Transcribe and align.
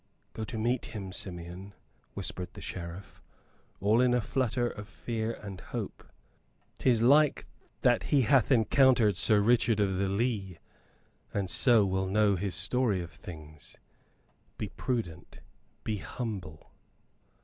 "Go 0.33 0.43
to 0.45 0.57
meet 0.57 0.85
him, 0.87 1.13
Simeon," 1.13 1.75
whispered 2.15 2.51
the 2.55 2.59
Sheriff, 2.61 3.21
all 3.79 4.01
in 4.01 4.15
a 4.15 4.19
flutter 4.19 4.67
of 4.67 4.87
fear 4.87 5.33
and 5.33 5.61
hope. 5.61 6.03
"'Tis 6.79 7.03
like 7.03 7.45
that 7.81 8.01
he 8.01 8.23
hath 8.23 8.51
encountered 8.51 9.15
Sir 9.15 9.39
Richard 9.41 9.79
of 9.79 9.97
the 9.97 10.09
Lee, 10.09 10.57
and 11.35 11.51
so 11.51 11.85
will 11.85 12.07
know 12.07 12.35
his 12.35 12.55
story 12.55 12.99
of 12.99 13.11
things. 13.11 13.77
Be 14.57 14.69
prudent, 14.69 15.39
be 15.83 15.97
humble." 15.97 16.71